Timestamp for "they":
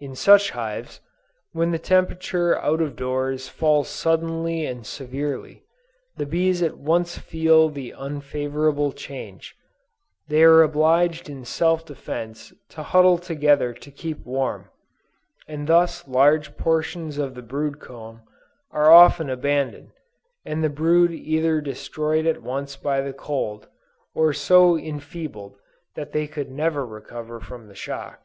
10.26-10.42, 26.10-26.26